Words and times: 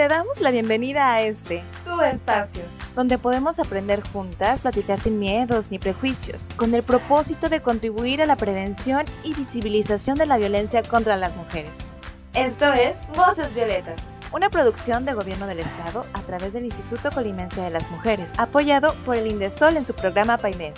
Te 0.00 0.08
damos 0.08 0.40
la 0.40 0.50
bienvenida 0.50 1.12
a 1.12 1.20
este, 1.20 1.62
tu 1.84 2.00
espacio, 2.00 2.62
donde 2.96 3.18
podemos 3.18 3.58
aprender 3.58 4.02
juntas, 4.14 4.62
platicar 4.62 4.98
sin 4.98 5.18
miedos 5.18 5.70
ni 5.70 5.78
prejuicios, 5.78 6.46
con 6.56 6.74
el 6.74 6.82
propósito 6.82 7.50
de 7.50 7.60
contribuir 7.60 8.22
a 8.22 8.24
la 8.24 8.36
prevención 8.36 9.04
y 9.24 9.34
visibilización 9.34 10.16
de 10.16 10.24
la 10.24 10.38
violencia 10.38 10.82
contra 10.82 11.18
las 11.18 11.36
mujeres. 11.36 11.74
Esto 12.32 12.72
es 12.72 12.96
Voces 13.14 13.54
Violetas, 13.54 14.00
una 14.32 14.48
producción 14.48 15.04
de 15.04 15.12
Gobierno 15.12 15.46
del 15.46 15.58
Estado 15.58 16.06
a 16.14 16.22
través 16.22 16.54
del 16.54 16.64
Instituto 16.64 17.10
Colimense 17.10 17.60
de 17.60 17.68
las 17.68 17.90
Mujeres, 17.90 18.32
apoyado 18.38 18.94
por 19.04 19.16
el 19.16 19.26
Indesol 19.26 19.76
en 19.76 19.84
su 19.84 19.92
programa 19.92 20.38
PAIMED. 20.38 20.72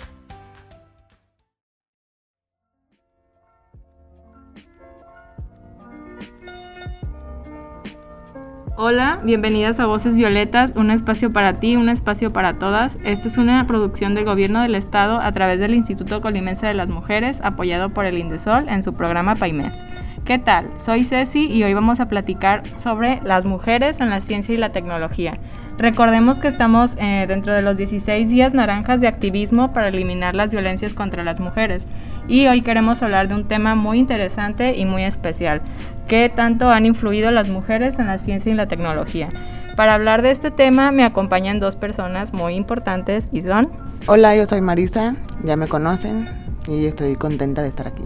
Hola, 8.75 9.19
bienvenidas 9.23 9.79
a 9.79 9.85
Voces 9.85 10.15
Violetas, 10.15 10.73
un 10.75 10.89
espacio 10.89 11.31
para 11.31 11.59
ti, 11.59 11.75
un 11.75 11.89
espacio 11.89 12.33
para 12.33 12.57
todas. 12.57 12.97
Esta 13.03 13.27
es 13.27 13.37
una 13.37 13.67
producción 13.67 14.15
del 14.15 14.25
Gobierno 14.25 14.63
del 14.63 14.73
Estado 14.73 15.21
a 15.21 15.31
través 15.31 15.59
del 15.59 15.75
Instituto 15.75 16.21
Colimense 16.21 16.65
de 16.65 16.73
las 16.73 16.89
Mujeres, 16.89 17.39
apoyado 17.43 17.89
por 17.89 18.07
el 18.07 18.17
Indesol 18.17 18.67
en 18.69 18.81
su 18.81 18.95
programa 18.95 19.35
PAIMED. 19.35 19.92
¿Qué 20.25 20.39
tal? 20.39 20.69
Soy 20.77 21.03
Ceci 21.03 21.51
y 21.51 21.65
hoy 21.65 21.73
vamos 21.73 21.99
a 21.99 22.07
platicar 22.07 22.63
sobre 22.77 23.19
las 23.25 23.43
mujeres 23.43 23.99
en 23.99 24.09
la 24.09 24.21
ciencia 24.21 24.55
y 24.55 24.57
la 24.57 24.69
tecnología. 24.69 25.37
Recordemos 25.77 26.39
que 26.39 26.47
estamos 26.47 26.95
eh, 26.97 27.25
dentro 27.27 27.53
de 27.53 27.61
los 27.61 27.75
16 27.75 28.29
días 28.29 28.53
naranjas 28.53 29.01
de 29.01 29.07
activismo 29.07 29.73
para 29.73 29.89
eliminar 29.89 30.33
las 30.33 30.49
violencias 30.49 30.93
contra 30.93 31.25
las 31.25 31.41
mujeres 31.41 31.83
y 32.29 32.47
hoy 32.47 32.61
queremos 32.61 33.03
hablar 33.03 33.27
de 33.27 33.35
un 33.35 33.49
tema 33.49 33.75
muy 33.75 33.99
interesante 33.99 34.77
y 34.77 34.85
muy 34.85 35.03
especial, 35.03 35.61
¿qué 36.07 36.31
tanto 36.33 36.69
han 36.69 36.85
influido 36.85 37.29
las 37.31 37.49
mujeres 37.49 37.99
en 37.99 38.07
la 38.07 38.17
ciencia 38.17 38.49
y 38.49 38.55
la 38.55 38.67
tecnología? 38.67 39.27
Para 39.75 39.93
hablar 39.93 40.21
de 40.21 40.31
este 40.31 40.51
tema 40.51 40.93
me 40.93 41.03
acompañan 41.03 41.59
dos 41.59 41.75
personas 41.75 42.31
muy 42.31 42.53
importantes 42.53 43.27
y 43.33 43.43
son... 43.43 43.69
Hola, 44.07 44.37
yo 44.37 44.45
soy 44.45 44.61
Marisa, 44.61 45.15
ya 45.43 45.57
me 45.57 45.67
conocen 45.67 46.29
y 46.69 46.85
estoy 46.85 47.15
contenta 47.15 47.61
de 47.61 47.67
estar 47.67 47.87
aquí. 47.87 48.03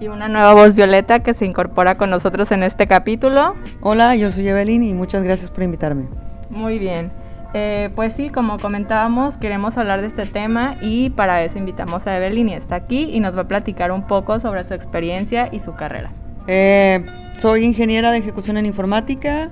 Y 0.00 0.06
una 0.06 0.28
nueva 0.28 0.54
voz 0.54 0.74
violeta 0.74 1.24
que 1.24 1.34
se 1.34 1.44
incorpora 1.44 1.96
con 1.96 2.08
nosotros 2.08 2.52
en 2.52 2.62
este 2.62 2.86
capítulo. 2.86 3.56
Hola, 3.80 4.14
yo 4.14 4.30
soy 4.30 4.46
Evelyn 4.46 4.84
y 4.84 4.94
muchas 4.94 5.24
gracias 5.24 5.50
por 5.50 5.64
invitarme. 5.64 6.06
Muy 6.50 6.78
bien. 6.78 7.10
Eh, 7.52 7.90
pues 7.96 8.12
sí, 8.12 8.28
como 8.28 8.58
comentábamos, 8.60 9.38
queremos 9.38 9.76
hablar 9.76 10.00
de 10.00 10.06
este 10.06 10.24
tema 10.24 10.76
y 10.80 11.10
para 11.10 11.42
eso 11.42 11.58
invitamos 11.58 12.06
a 12.06 12.16
Evelyn 12.16 12.50
y 12.50 12.54
está 12.54 12.76
aquí 12.76 13.10
y 13.12 13.18
nos 13.18 13.36
va 13.36 13.42
a 13.42 13.48
platicar 13.48 13.90
un 13.90 14.06
poco 14.06 14.38
sobre 14.38 14.62
su 14.62 14.72
experiencia 14.72 15.48
y 15.50 15.58
su 15.58 15.74
carrera. 15.74 16.12
Eh, 16.46 17.04
soy 17.36 17.64
ingeniera 17.64 18.12
de 18.12 18.18
ejecución 18.18 18.56
en 18.56 18.66
informática. 18.66 19.50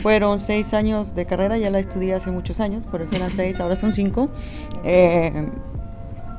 Fueron 0.00 0.38
seis 0.38 0.74
años 0.74 1.14
de 1.14 1.24
carrera, 1.24 1.56
ya 1.56 1.70
la 1.70 1.78
estudié 1.78 2.12
hace 2.12 2.30
muchos 2.30 2.60
años, 2.60 2.84
por 2.84 3.00
eso 3.00 3.16
eran 3.16 3.30
seis, 3.34 3.58
ahora 3.58 3.74
son 3.74 3.94
cinco. 3.94 4.28
Eh, 4.84 5.48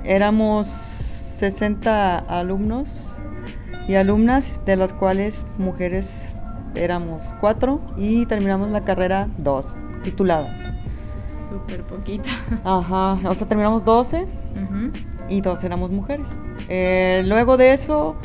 éramos 0.03 0.67
60 0.67 2.19
alumnos 2.19 3.08
y 3.89 3.95
alumnas, 3.95 4.61
de 4.67 4.75
las 4.75 4.93
cuales 4.93 5.43
mujeres 5.57 6.07
éramos 6.75 7.23
cuatro 7.41 7.81
y 7.97 8.27
terminamos 8.27 8.69
la 8.69 8.81
carrera 8.81 9.27
dos, 9.39 9.65
tituladas. 10.03 10.59
Súper 11.49 11.81
poquita. 11.81 12.29
Ajá, 12.63 13.13
o 13.27 13.33
sea, 13.33 13.47
terminamos 13.47 13.83
12 13.83 14.27
y 15.27 15.41
dos 15.41 15.63
éramos 15.63 15.89
mujeres. 15.89 16.27
Eh, 16.67 17.23
luego 17.25 17.57
de 17.57 17.73
eso, 17.73 18.15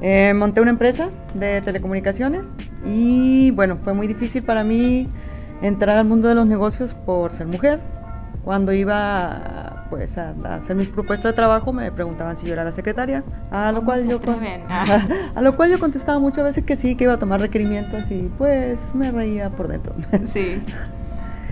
eh, 0.00 0.32
monté 0.32 0.62
una 0.62 0.70
empresa 0.70 1.10
de 1.34 1.60
telecomunicaciones 1.60 2.54
y 2.86 3.50
bueno, 3.50 3.76
fue 3.76 3.92
muy 3.92 4.06
difícil 4.06 4.44
para 4.44 4.64
mí 4.64 5.10
entrar 5.60 5.98
al 5.98 6.06
mundo 6.06 6.28
de 6.28 6.34
los 6.34 6.46
negocios 6.46 6.94
por 6.94 7.32
ser 7.32 7.48
mujer. 7.48 7.80
Cuando 8.44 8.72
iba 8.72 9.65
pues 9.88 10.18
a, 10.18 10.32
hacer 10.50 10.76
mis 10.76 10.88
propuestas 10.88 11.32
de 11.32 11.36
trabajo 11.36 11.72
me 11.72 11.90
preguntaban 11.92 12.36
si 12.36 12.46
yo 12.46 12.52
era 12.52 12.64
la 12.64 12.72
secretaria, 12.72 13.24
a 13.50 13.72
lo 13.72 13.84
cual 13.84 14.08
yo 14.08 14.20
a, 15.34 15.40
lo 15.40 15.56
cual 15.56 15.70
yo 15.70 15.78
contestaba 15.78 16.18
muchas 16.18 16.44
veces 16.44 16.64
que 16.64 16.76
sí, 16.76 16.96
que 16.96 17.04
iba 17.04 17.14
a 17.14 17.18
tomar 17.18 17.40
requerimientos 17.40 18.10
y 18.10 18.30
pues 18.38 18.94
me 18.94 19.10
reía 19.10 19.50
por 19.50 19.68
dentro. 19.68 19.94
Sí. 20.32 20.62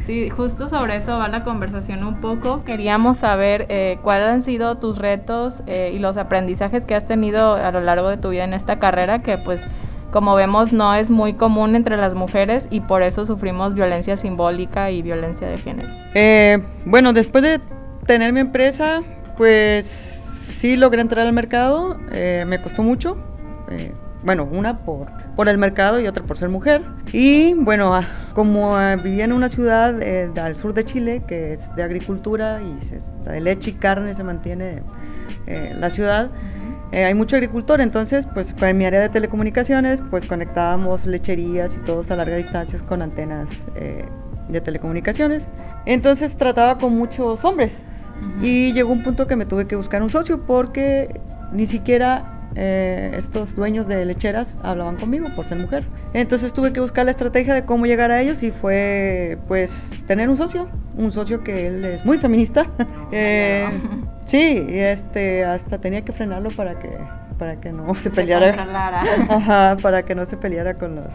Sí, 0.07 0.29
justo 0.29 0.69
sobre 0.69 0.97
eso 0.97 1.17
va 1.19 1.29
la 1.29 1.45
conversación 1.45 2.05
un 2.05 2.21
poco. 2.21 2.63
Queríamos 2.65 3.19
saber 3.19 3.65
eh, 3.71 3.99
cuáles 4.03 4.29
han 4.29 4.43
sido 4.43 4.77
tus 4.77 4.99
retos 4.99 5.63
eh, 5.67 5.93
y 5.95 5.99
los 5.99 6.19
aprendizajes 6.19 6.85
que 6.85 6.95
has 6.95 7.07
tenido 7.07 7.55
a 7.55 7.71
lo 7.73 7.81
largo 7.81 8.11
de 8.11 8.19
tu 8.19 8.29
vida 8.29 8.45
en 8.45 8.53
esta 8.53 8.79
carrera, 8.79 9.23
que 9.23 9.39
pues 9.39 9.67
como 10.15 10.37
vemos 10.37 10.73
no 10.73 10.95
es 10.95 11.11
muy 11.11 11.33
común 11.33 11.75
entre 11.75 11.97
las 11.97 12.15
mujeres 12.15 12.69
y 12.71 12.79
por 12.79 13.03
eso 13.03 13.27
sufrimos 13.27 13.75
violencia 13.75 14.17
simbólica 14.17 14.93
y 14.93 15.03
violencia 15.03 15.49
de 15.49 15.59
género. 15.59 15.89
Eh, 16.15 16.63
bueno, 16.85 17.13
después 17.13 17.43
de 17.43 17.61
tener 18.07 18.33
mi 18.33 18.41
empresa, 18.41 19.03
pues 19.37 19.87
sí 19.87 20.77
logré 20.77 21.01
entrar 21.01 21.27
al 21.27 21.33
mercado, 21.33 21.99
me 22.11 22.61
costó 22.61 22.83
mucho 22.83 23.17
bueno, 24.25 24.49
una 24.51 24.79
por, 24.79 25.09
por 25.37 25.49
el 25.49 25.59
mercado 25.59 26.01
y 26.01 26.07
otra 26.07 26.25
por 26.25 26.39
ser 26.39 26.49
mujer. 26.49 26.83
Y 27.13 27.53
bueno, 27.55 27.95
ah, 27.95 28.09
como 28.33 28.77
ah, 28.77 28.97
vivía 28.97 29.25
en 29.25 29.33
una 29.33 29.49
ciudad 29.49 30.01
eh, 30.03 30.31
al 30.41 30.57
sur 30.57 30.73
de 30.73 30.85
Chile, 30.85 31.23
que 31.27 31.53
es 31.53 31.75
de 31.77 31.83
agricultura 31.83 32.61
y 32.63 32.79
de 33.29 33.41
leche 33.41 33.71
y 33.71 33.75
carne 33.75 34.15
se 34.15 34.25
mantiene 34.25 34.83
eh, 35.47 35.75
la 35.79 35.91
ciudad, 35.91 36.31
eh, 36.91 37.05
hay 37.05 37.15
mucho 37.15 37.37
agricultor, 37.37 37.81
entonces 37.81 38.27
pues 38.33 38.55
en 38.61 38.79
mi 38.79 38.87
área 38.87 39.01
de 39.01 39.09
telecomunicaciones 39.11 40.01
pues 40.11 40.27
conectábamos 40.27 41.07
lecherías 41.07 41.77
y 41.77 41.81
todos 41.81 42.11
a 42.11 42.17
larga 42.17 42.37
distancia 42.37 42.79
con 42.79 43.03
antenas 43.03 43.49
de 44.49 44.61
telecomunicaciones. 44.61 45.49
Entonces 45.87 46.37
trataba 46.37 46.79
con 46.79 46.95
muchos 46.95 47.45
hombres 47.45 47.83
y 48.43 48.73
llegó 48.73 48.93
un 48.93 49.03
punto 49.03 49.27
que 49.27 49.37
me 49.37 49.47
tuve 49.47 49.67
que 49.67 49.77
buscar 49.77 50.03
un 50.03 50.11
socio 50.11 50.43
porque 50.47 51.21
ni 51.53 51.67
siquiera 51.67 52.35
eh, 52.57 53.13
estos 53.17 53.57
dueños 53.57 53.89
de 53.89 54.05
lecheras 54.05 54.57
hablaban 54.63 54.97
conmigo 54.97 55.29
por 55.35 55.45
ser 55.45 55.59
mujer. 55.59 55.85
Entonces 56.13 56.53
tuve 56.53 56.73
que 56.73 56.81
buscar 56.81 57.05
la 57.05 57.11
estrategia 57.11 57.55
de 57.55 57.65
cómo 57.65 57.87
llegar 57.87 58.11
a 58.11 58.21
ellos 58.21 58.43
y 58.43 58.51
fue 58.51 59.39
pues 59.49 59.91
tener 60.07 60.29
un 60.29 60.37
socio, 60.37 60.69
un 60.97 61.11
socio 61.11 61.43
que 61.43 61.67
él 61.67 61.85
es 61.85 62.05
muy 62.05 62.19
feminista. 62.19 62.67
eh, 63.13 63.67
sí, 64.27 64.65
este, 64.69 65.45
hasta 65.45 65.79
tenía 65.79 66.03
que 66.03 66.13
frenarlo 66.13 66.51
para 66.51 66.79
que, 66.79 66.91
para 67.39 67.61
que 67.61 67.73
no 67.73 67.93
se 67.95 68.11
peleara. 68.11 68.55
Ajá, 69.29 69.77
para 69.83 70.05
que 70.05 70.15
no 70.15 70.25
se 70.25 70.37
peleara 70.37 70.75
con 70.75 70.97
los 70.97 71.13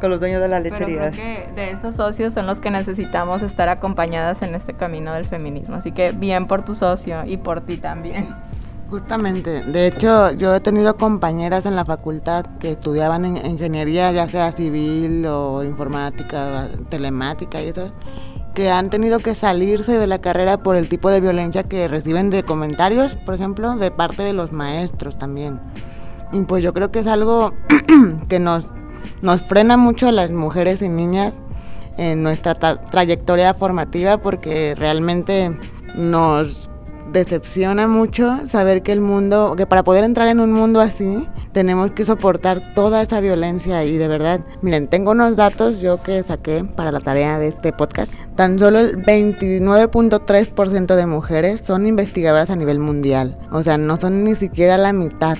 con 0.00 0.10
los 0.10 0.20
dueños 0.20 0.40
de 0.40 0.48
la 0.48 0.60
lechería. 0.60 1.10
Pero 1.10 1.12
creo 1.12 1.46
que 1.46 1.52
de 1.54 1.70
esos 1.70 1.94
socios 1.94 2.34
son 2.34 2.46
los 2.46 2.58
que 2.58 2.70
necesitamos 2.70 3.42
estar 3.42 3.68
acompañadas 3.68 4.42
en 4.42 4.54
este 4.54 4.74
camino 4.74 5.12
del 5.12 5.26
feminismo. 5.26 5.76
Así 5.76 5.92
que 5.92 6.12
bien 6.12 6.46
por 6.46 6.64
tu 6.64 6.74
socio 6.74 7.22
y 7.26 7.36
por 7.36 7.60
ti 7.60 7.76
también. 7.76 8.34
Justamente, 8.90 9.62
de 9.62 9.86
hecho 9.86 10.32
yo 10.32 10.52
he 10.52 10.58
tenido 10.58 10.96
compañeras 10.96 11.64
en 11.64 11.76
la 11.76 11.84
facultad 11.84 12.44
que 12.58 12.72
estudiaban 12.72 13.24
en 13.24 13.46
ingeniería, 13.46 14.10
ya 14.10 14.26
sea 14.26 14.50
civil 14.50 15.24
o 15.26 15.62
informática, 15.62 16.68
telemática 16.88 17.62
y 17.62 17.68
eso, 17.68 17.92
que 18.52 18.68
han 18.68 18.90
tenido 18.90 19.20
que 19.20 19.34
salirse 19.34 19.96
de 19.96 20.08
la 20.08 20.20
carrera 20.20 20.58
por 20.58 20.74
el 20.74 20.88
tipo 20.88 21.08
de 21.08 21.20
violencia 21.20 21.62
que 21.62 21.86
reciben 21.86 22.30
de 22.30 22.42
comentarios, 22.42 23.14
por 23.14 23.34
ejemplo, 23.34 23.76
de 23.76 23.92
parte 23.92 24.24
de 24.24 24.32
los 24.32 24.50
maestros 24.50 25.18
también. 25.18 25.60
Y 26.32 26.40
pues 26.42 26.64
yo 26.64 26.72
creo 26.72 26.90
que 26.90 26.98
es 26.98 27.06
algo 27.06 27.52
que 28.28 28.40
nos, 28.40 28.70
nos 29.22 29.42
frena 29.42 29.76
mucho 29.76 30.08
a 30.08 30.12
las 30.12 30.30
mujeres 30.30 30.82
y 30.82 30.88
niñas 30.88 31.34
en 31.96 32.22
nuestra 32.22 32.54
trayectoria 32.54 33.52
formativa 33.54 34.18
porque 34.18 34.74
realmente 34.74 35.58
nos 35.94 36.70
decepciona 37.12 37.88
mucho 37.88 38.46
saber 38.46 38.82
que 38.82 38.92
el 38.92 39.00
mundo, 39.00 39.54
que 39.56 39.66
para 39.66 39.82
poder 39.82 40.04
entrar 40.04 40.28
en 40.28 40.40
un 40.40 40.52
mundo 40.52 40.80
así, 40.80 41.28
tenemos 41.52 41.90
que 41.92 42.04
soportar 42.04 42.74
toda 42.74 43.02
esa 43.02 43.20
violencia 43.20 43.84
y 43.84 43.98
de 43.98 44.08
verdad, 44.08 44.40
miren, 44.62 44.88
tengo 44.88 45.10
unos 45.10 45.36
datos 45.36 45.80
yo 45.80 46.02
que 46.02 46.22
saqué 46.22 46.64
para 46.64 46.92
la 46.92 47.00
tarea 47.00 47.38
de 47.38 47.48
este 47.48 47.72
podcast. 47.72 48.14
Tan 48.36 48.58
solo 48.58 48.78
el 48.78 49.04
29.3% 49.04 50.94
de 50.94 51.06
mujeres 51.06 51.60
son 51.60 51.86
investigadoras 51.86 52.50
a 52.50 52.56
nivel 52.56 52.78
mundial. 52.78 53.38
O 53.50 53.62
sea, 53.62 53.78
no 53.78 53.96
son 53.98 54.24
ni 54.24 54.34
siquiera 54.34 54.78
la 54.78 54.92
mitad. 54.92 55.36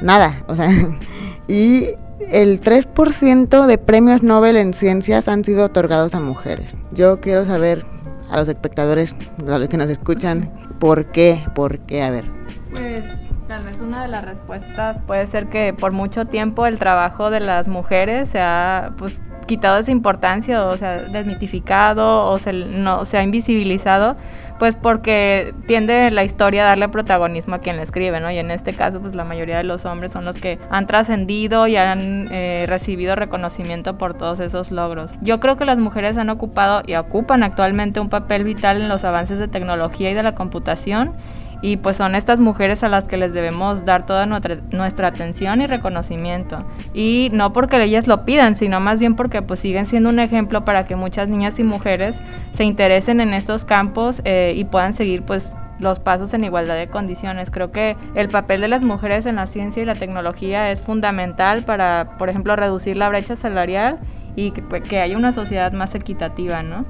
Nada, 0.00 0.44
o 0.48 0.54
sea, 0.54 0.68
y 1.48 1.90
el 2.30 2.60
3% 2.60 3.66
de 3.66 3.78
premios 3.78 4.22
Nobel 4.22 4.56
en 4.56 4.74
ciencias 4.74 5.28
han 5.28 5.44
sido 5.44 5.64
otorgados 5.64 6.14
a 6.14 6.20
mujeres. 6.20 6.74
Yo 6.92 7.20
quiero 7.20 7.44
saber 7.44 7.84
a 8.30 8.36
los 8.36 8.48
espectadores, 8.48 9.14
a 9.46 9.58
los 9.58 9.68
que 9.68 9.76
nos 9.76 9.90
escuchan, 9.90 10.50
¿por 10.78 11.12
qué? 11.12 11.44
¿Por 11.54 11.80
qué? 11.80 12.02
A 12.02 12.10
ver. 12.10 12.24
Pues 12.72 13.04
Tal 13.52 13.64
vez 13.64 13.82
una 13.82 14.00
de 14.00 14.08
las 14.08 14.24
respuestas 14.24 15.02
puede 15.06 15.26
ser 15.26 15.50
que 15.50 15.74
por 15.74 15.92
mucho 15.92 16.24
tiempo 16.24 16.64
el 16.64 16.78
trabajo 16.78 17.28
de 17.28 17.38
las 17.38 17.68
mujeres 17.68 18.30
se 18.30 18.40
ha 18.40 18.94
pues 18.96 19.20
quitado 19.46 19.76
esa 19.76 19.90
importancia 19.90 20.64
o 20.64 20.74
sea 20.78 21.02
desmitificado 21.02 22.30
o 22.30 22.38
se, 22.38 22.54
no, 22.54 23.04
se 23.04 23.18
ha 23.18 23.22
invisibilizado 23.22 24.16
pues 24.58 24.74
porque 24.74 25.54
tiende 25.66 26.10
la 26.10 26.24
historia 26.24 26.62
a 26.62 26.66
darle 26.68 26.88
protagonismo 26.88 27.56
a 27.56 27.58
quien 27.58 27.76
la 27.76 27.82
escribe, 27.82 28.20
¿no? 28.20 28.30
Y 28.30 28.38
en 28.38 28.50
este 28.50 28.72
caso, 28.72 29.00
pues 29.00 29.14
la 29.14 29.24
mayoría 29.24 29.58
de 29.58 29.64
los 29.64 29.84
hombres 29.84 30.12
son 30.12 30.24
los 30.24 30.36
que 30.36 30.58
han 30.70 30.86
trascendido 30.86 31.66
y 31.66 31.76
han 31.76 32.28
eh, 32.30 32.64
recibido 32.68 33.16
reconocimiento 33.16 33.98
por 33.98 34.14
todos 34.14 34.38
esos 34.38 34.70
logros. 34.70 35.10
Yo 35.20 35.40
creo 35.40 35.56
que 35.56 35.64
las 35.64 35.80
mujeres 35.80 36.16
han 36.16 36.30
ocupado 36.30 36.82
y 36.86 36.94
ocupan 36.94 37.42
actualmente 37.42 37.98
un 37.98 38.08
papel 38.08 38.44
vital 38.44 38.80
en 38.80 38.88
los 38.88 39.02
avances 39.02 39.38
de 39.40 39.48
tecnología 39.48 40.10
y 40.10 40.14
de 40.14 40.22
la 40.22 40.36
computación 40.36 41.12
y 41.62 41.76
pues 41.76 41.96
son 41.96 42.16
estas 42.16 42.40
mujeres 42.40 42.82
a 42.82 42.88
las 42.88 43.06
que 43.06 43.16
les 43.16 43.32
debemos 43.32 43.84
dar 43.84 44.04
toda 44.04 44.26
nuestra, 44.26 45.06
atención 45.06 45.60
y 45.60 45.66
reconocimiento. 45.68 46.64
Y 46.92 47.30
no 47.32 47.52
porque 47.52 47.80
ellas 47.80 48.08
lo 48.08 48.24
pidan, 48.24 48.56
sino 48.56 48.80
más 48.80 48.98
bien 48.98 49.14
porque 49.14 49.42
pues 49.42 49.60
siguen 49.60 49.86
siendo 49.86 50.10
un 50.10 50.18
ejemplo 50.18 50.64
para 50.64 50.84
que 50.84 50.96
muchas 50.96 51.28
niñas 51.28 51.58
y 51.60 51.64
mujeres 51.64 52.20
se 52.52 52.64
interesen 52.64 53.20
en 53.20 53.32
estos 53.32 53.64
campos 53.64 54.20
eh, 54.24 54.54
y 54.56 54.64
puedan 54.64 54.92
seguir 54.92 55.22
pues 55.22 55.54
los 55.78 56.00
pasos 56.00 56.34
en 56.34 56.42
igualdad 56.44 56.76
de 56.76 56.88
condiciones. 56.88 57.50
Creo 57.50 57.70
que 57.70 57.96
el 58.16 58.28
papel 58.28 58.60
de 58.60 58.68
las 58.68 58.82
mujeres 58.82 59.24
en 59.26 59.36
la 59.36 59.46
ciencia 59.46 59.82
y 59.82 59.86
la 59.86 59.94
tecnología 59.94 60.70
es 60.72 60.82
fundamental 60.82 61.64
para, 61.64 62.16
por 62.18 62.28
ejemplo, 62.28 62.56
reducir 62.56 62.96
la 62.96 63.08
brecha 63.08 63.36
salarial 63.36 64.00
y 64.34 64.50
que, 64.50 64.62
pues, 64.62 64.82
que 64.82 65.00
haya 65.00 65.16
una 65.16 65.32
sociedad 65.32 65.72
más 65.72 65.94
equitativa, 65.94 66.62
¿no? 66.62 66.84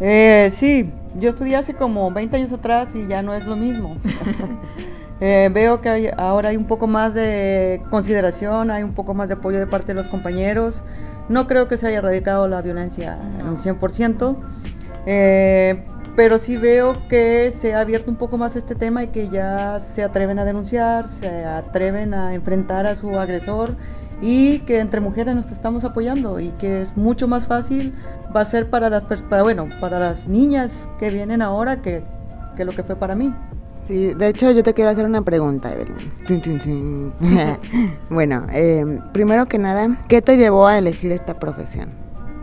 Eh, 0.00 0.48
sí, 0.50 0.90
yo 1.16 1.30
estudié 1.30 1.56
hace 1.56 1.74
como 1.74 2.10
20 2.10 2.36
años 2.36 2.52
atrás 2.52 2.94
y 2.94 3.06
ya 3.06 3.22
no 3.22 3.34
es 3.34 3.46
lo 3.46 3.56
mismo. 3.56 3.96
Eh, 5.20 5.48
veo 5.54 5.80
que 5.80 6.12
ahora 6.18 6.48
hay 6.48 6.56
un 6.56 6.66
poco 6.66 6.88
más 6.88 7.14
de 7.14 7.80
consideración, 7.88 8.70
hay 8.72 8.82
un 8.82 8.94
poco 8.94 9.14
más 9.14 9.28
de 9.28 9.36
apoyo 9.36 9.58
de 9.58 9.66
parte 9.66 9.88
de 9.88 9.94
los 9.94 10.08
compañeros. 10.08 10.82
No 11.28 11.46
creo 11.46 11.68
que 11.68 11.76
se 11.76 11.86
haya 11.86 11.98
erradicado 11.98 12.48
la 12.48 12.60
violencia 12.60 13.18
en 13.38 13.46
un 13.46 13.56
100%, 13.56 14.36
eh, 15.06 15.84
pero 16.16 16.38
sí 16.38 16.56
veo 16.56 17.06
que 17.08 17.50
se 17.52 17.74
ha 17.74 17.80
abierto 17.80 18.10
un 18.10 18.16
poco 18.16 18.36
más 18.38 18.56
este 18.56 18.74
tema 18.74 19.04
y 19.04 19.06
que 19.06 19.28
ya 19.28 19.78
se 19.80 20.02
atreven 20.02 20.38
a 20.40 20.44
denunciar, 20.44 21.06
se 21.06 21.44
atreven 21.44 22.12
a 22.12 22.34
enfrentar 22.34 22.86
a 22.86 22.94
su 22.96 23.18
agresor 23.18 23.76
y 24.20 24.60
que 24.60 24.80
entre 24.80 25.00
mujeres 25.00 25.34
nos 25.34 25.50
estamos 25.50 25.84
apoyando 25.84 26.40
y 26.40 26.50
que 26.50 26.82
es 26.82 26.96
mucho 26.96 27.28
más 27.28 27.46
fácil 27.46 27.94
va 28.34 28.40
a 28.40 28.44
ser 28.44 28.70
para 28.70 28.90
las 28.90 29.04
para, 29.04 29.42
bueno 29.42 29.66
para 29.80 29.98
las 29.98 30.28
niñas 30.28 30.88
que 30.98 31.10
vienen 31.10 31.42
ahora 31.42 31.82
que, 31.82 32.02
que 32.56 32.64
lo 32.64 32.72
que 32.72 32.82
fue 32.82 32.96
para 32.96 33.14
mí 33.14 33.32
Sí, 33.86 34.14
de 34.14 34.28
hecho 34.28 34.50
yo 34.50 34.62
te 34.62 34.72
quiero 34.72 34.90
hacer 34.90 35.04
una 35.04 35.20
pregunta, 35.22 35.70
Evelyn. 35.70 37.12
bueno, 38.08 38.46
eh, 38.50 38.98
primero 39.12 39.46
que 39.46 39.58
nada, 39.58 39.88
¿qué 40.08 40.22
te 40.22 40.38
llevó 40.38 40.66
a 40.66 40.78
elegir 40.78 41.12
esta 41.12 41.34
profesión? 41.34 41.90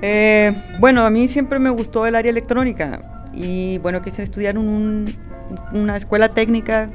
Eh, 0.04 0.54
bueno, 0.80 1.04
a 1.04 1.10
mí 1.10 1.28
siempre 1.28 1.58
me 1.58 1.72
gustó 1.72 2.06
el 2.06 2.16
área 2.16 2.30
electrónica 2.30 3.28
y 3.34 3.80
bueno, 3.80 4.04
quise 4.04 4.22
estudiar 4.22 4.56
en 4.56 5.16
una 5.74 5.98
escuela 5.98 6.30
técnica 6.30 6.90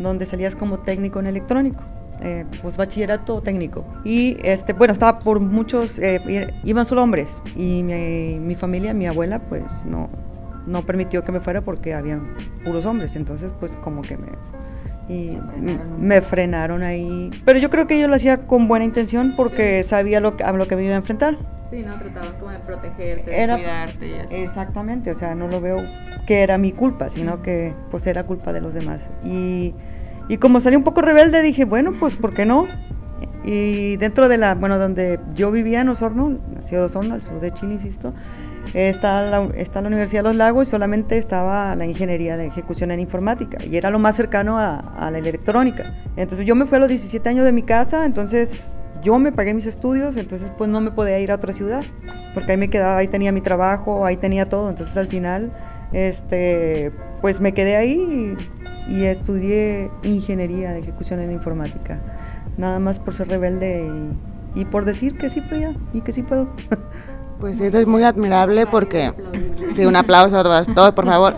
donde 0.00 0.26
salías 0.26 0.56
como 0.56 0.80
técnico 0.80 1.20
en 1.20 1.26
electrónico. 1.26 1.82
Eh, 2.20 2.44
pues 2.62 2.76
bachillerato 2.76 3.42
técnico. 3.42 3.84
Y 4.04 4.36
este, 4.42 4.72
bueno, 4.72 4.92
estaba 4.92 5.18
por 5.18 5.40
muchos, 5.40 5.98
eh, 5.98 6.52
iban 6.64 6.86
solo 6.86 7.02
hombres. 7.02 7.28
Y 7.56 7.82
mi, 7.82 8.38
mi, 8.40 8.54
familia, 8.54 8.94
mi 8.94 9.06
abuela, 9.06 9.40
pues 9.40 9.64
no, 9.84 10.08
no 10.66 10.86
permitió 10.86 11.24
que 11.24 11.32
me 11.32 11.40
fuera 11.40 11.60
porque 11.60 11.94
habían 11.94 12.34
puros 12.64 12.84
hombres. 12.86 13.16
Entonces, 13.16 13.52
pues 13.58 13.76
como 13.76 14.02
que 14.02 14.16
me, 14.16 14.28
y 15.08 15.38
me 15.98 16.20
frenaron 16.20 16.82
ahí. 16.82 17.30
Pero 17.44 17.58
yo 17.58 17.70
creo 17.70 17.86
que 17.86 18.00
yo 18.00 18.08
lo 18.08 18.14
hacía 18.14 18.46
con 18.46 18.68
buena 18.68 18.84
intención 18.84 19.34
porque 19.36 19.82
sabía 19.84 20.20
lo, 20.20 20.34
a 20.42 20.52
lo 20.52 20.66
que 20.66 20.76
me 20.76 20.84
iba 20.84 20.94
a 20.94 20.98
enfrentar. 20.98 21.36
Sí, 21.70 21.82
no 21.82 21.98
trataba 21.98 22.26
como 22.38 22.50
de 22.50 22.58
protegerte, 22.60 23.30
de 23.30 23.54
cuidarte 23.54 24.06
y 24.08 24.14
así. 24.14 24.34
Exactamente, 24.36 25.10
o 25.10 25.14
sea, 25.14 25.34
no 25.34 25.48
lo 25.48 25.60
veo 25.60 25.82
que 26.26 26.42
era 26.42 26.56
mi 26.56 26.72
culpa, 26.72 27.08
sino 27.08 27.42
que 27.42 27.74
pues 27.90 28.06
era 28.06 28.24
culpa 28.24 28.52
de 28.52 28.60
los 28.60 28.74
demás. 28.74 29.10
Y 29.24 29.74
y 30.28 30.38
como 30.38 30.60
salí 30.60 30.76
un 30.76 30.84
poco 30.84 31.00
rebelde, 31.02 31.42
dije, 31.42 31.64
bueno, 31.64 31.92
pues, 31.98 32.16
¿por 32.16 32.34
qué 32.34 32.46
no? 32.46 32.66
Y 33.44 33.96
dentro 33.98 34.28
de 34.28 34.38
la, 34.38 34.54
bueno, 34.54 34.78
donde 34.78 35.20
yo 35.34 35.50
vivía 35.50 35.82
en 35.82 35.90
Osorno, 35.90 36.38
ciudad 36.62 36.82
de 36.82 36.86
Osorno, 36.86 37.14
al 37.14 37.22
sur 37.22 37.40
de 37.40 37.52
Chile, 37.52 37.74
insisto, 37.74 38.14
está 38.72 39.22
la, 39.22 39.48
está 39.54 39.82
la 39.82 39.88
Universidad 39.88 40.22
de 40.22 40.30
los 40.30 40.36
Lagos 40.36 40.68
y 40.68 40.70
solamente 40.70 41.18
estaba 41.18 41.76
la 41.76 41.84
ingeniería 41.84 42.38
de 42.38 42.46
ejecución 42.46 42.90
en 42.90 43.00
informática 43.00 43.58
y 43.62 43.76
era 43.76 43.90
lo 43.90 43.98
más 43.98 44.16
cercano 44.16 44.58
a, 44.58 44.78
a 44.78 45.10
la 45.10 45.18
electrónica. 45.18 45.94
Entonces 46.16 46.46
yo 46.46 46.54
me 46.54 46.64
fui 46.64 46.76
a 46.76 46.80
los 46.80 46.88
17 46.88 47.28
años 47.28 47.44
de 47.44 47.52
mi 47.52 47.62
casa, 47.62 48.06
entonces 48.06 48.72
yo 49.02 49.18
me 49.18 49.30
pagué 49.30 49.52
mis 49.52 49.66
estudios, 49.66 50.16
entonces 50.16 50.50
pues 50.56 50.70
no 50.70 50.80
me 50.80 50.90
podía 50.90 51.18
ir 51.20 51.30
a 51.30 51.34
otra 51.34 51.52
ciudad, 51.52 51.84
porque 52.32 52.52
ahí 52.52 52.58
me 52.58 52.68
quedaba, 52.68 52.96
ahí 52.96 53.08
tenía 53.08 53.30
mi 53.30 53.42
trabajo, 53.42 54.06
ahí 54.06 54.16
tenía 54.16 54.48
todo, 54.48 54.70
entonces 54.70 54.96
al 54.96 55.06
final, 55.06 55.52
este, 55.92 56.90
pues 57.20 57.40
me 57.40 57.52
quedé 57.52 57.76
ahí 57.76 58.34
y 58.88 59.04
estudié 59.04 59.90
ingeniería 60.02 60.72
de 60.72 60.80
ejecución 60.80 61.20
en 61.20 61.32
informática. 61.32 62.00
Nada 62.56 62.78
más 62.78 62.98
por 62.98 63.14
ser 63.14 63.28
rebelde 63.28 63.90
y, 64.54 64.64
por 64.64 64.84
decir 64.84 65.16
que 65.16 65.30
sí 65.30 65.40
podía 65.40 65.74
y 65.92 66.00
que 66.00 66.12
sí 66.12 66.22
puedo. 66.22 66.48
Pues 67.40 67.60
eso 67.60 67.78
es 67.78 67.86
muy 67.86 68.04
admirable 68.04 68.64
porque... 68.64 69.12
Sí, 69.74 69.84
un 69.84 69.96
aplauso 69.96 70.38
a 70.38 70.64
todos, 70.74 70.92
por 70.94 71.04
favor. 71.04 71.34